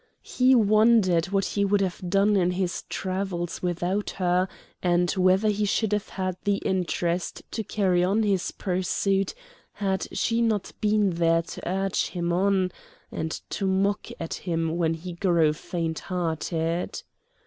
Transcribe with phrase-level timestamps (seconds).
[0.23, 4.47] He wondered what he would have done in his travels without her,
[4.81, 9.35] and whether he should have had the interest to carry on his pursuit
[9.73, 12.71] had she not been there to urge him on,
[13.11, 17.03] and to mock at him when he grew fainthearted.